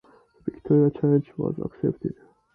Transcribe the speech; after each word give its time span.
The 0.47 0.53
Victoria 0.53 0.89
challenge 0.89 1.31
was 1.37 1.53
accepted. 1.63 2.15